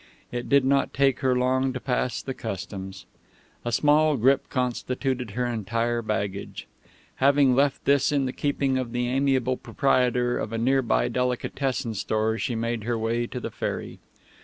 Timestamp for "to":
1.73-1.79, 13.27-13.39